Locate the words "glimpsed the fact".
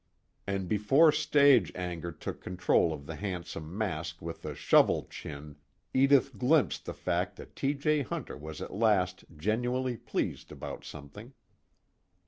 6.39-7.35